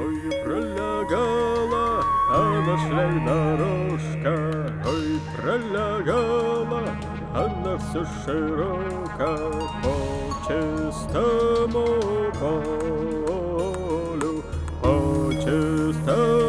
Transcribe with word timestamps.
Ой, 0.00 0.20
пролягала 0.44 2.02
а 2.30 2.62
на 2.66 2.78
шлях 2.78 3.14
дорожка, 3.26 4.36
Ой, 4.86 5.20
пролягала 5.36 6.82
она 7.34 7.78
все 7.78 8.04
широко 8.24 9.32
По 9.82 9.94
чистому 10.46 11.86
полю, 12.38 14.34
по 14.82 14.94
чистому 15.34 16.41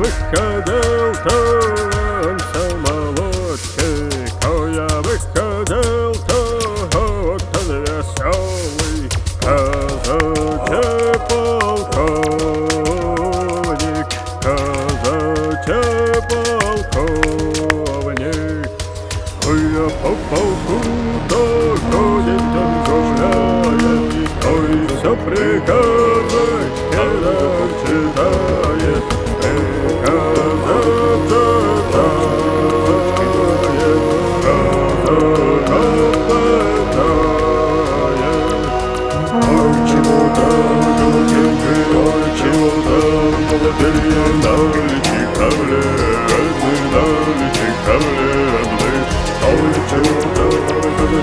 do 0.00 0.06
escândalo. 0.06 1.99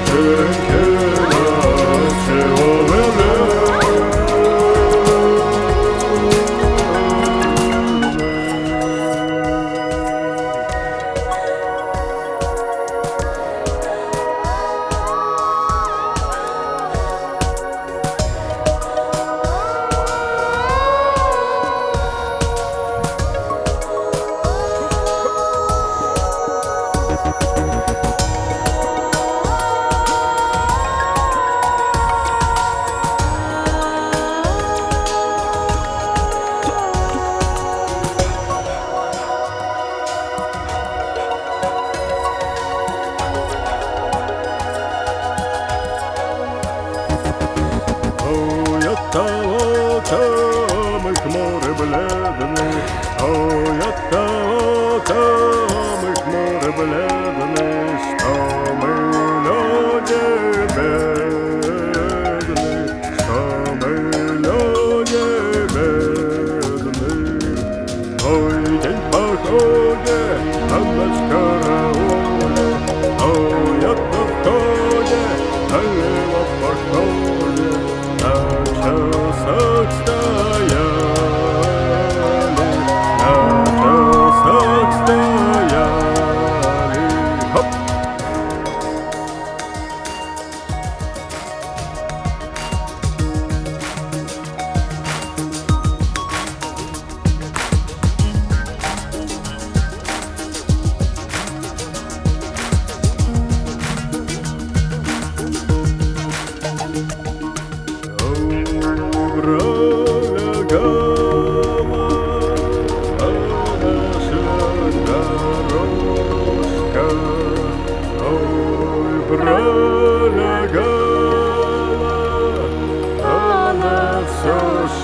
Thank 0.09 1.41
you. 1.41 1.46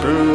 through. 0.04 0.33